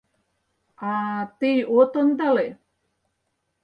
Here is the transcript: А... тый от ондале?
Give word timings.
А... 0.91 0.93
тый 1.39 1.57
от 1.77 1.91
ондале? 1.99 2.47